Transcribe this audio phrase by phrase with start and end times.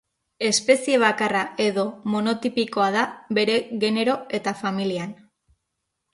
[0.47, 3.05] Espezie bakarra edo monotipikoa da
[3.41, 5.15] bere genero eta familian.